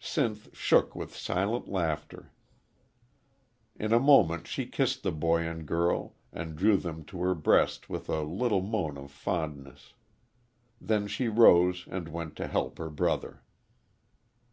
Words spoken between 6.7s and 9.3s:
them to her breast with a little moan of